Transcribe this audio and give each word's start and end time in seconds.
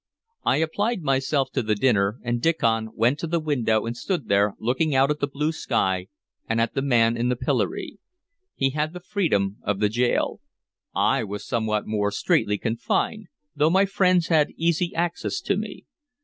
I 0.43 0.57
applied 0.57 1.03
myself 1.03 1.51
to 1.51 1.61
the 1.61 1.75
dinner, 1.75 2.17
and 2.23 2.41
Diccon 2.41 2.89
went 2.95 3.19
to 3.19 3.27
the 3.27 3.39
window, 3.39 3.85
and 3.85 3.95
stood 3.95 4.29
there 4.29 4.55
looking 4.59 4.95
out 4.95 5.11
at 5.11 5.19
the 5.19 5.27
blue 5.27 5.51
sky 5.51 6.07
and 6.49 6.59
at 6.59 6.73
the 6.73 6.81
man 6.81 7.15
in 7.15 7.29
the 7.29 7.35
pillory. 7.35 7.99
He 8.55 8.71
had 8.71 8.93
the 8.93 8.99
freedom 8.99 9.57
of 9.61 9.79
the 9.79 9.89
gaol. 9.89 10.41
I 10.95 11.23
was 11.23 11.45
somewhat 11.45 11.85
more 11.85 12.09
straitly 12.11 12.57
confined, 12.57 13.27
though 13.55 13.69
my 13.69 13.85
friends 13.85 14.29
had 14.29 14.49
easy 14.57 14.91
access 14.95 15.39
to 15.41 15.55
me. 15.55 15.85